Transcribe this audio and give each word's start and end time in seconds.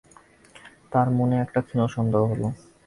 তাঁর 0.91 1.07
মনে 1.17 1.35
একটা 1.39 1.59
ক্ষীণ 1.61 1.79
সন্দেহ 1.95 2.21
হল! 2.31 2.41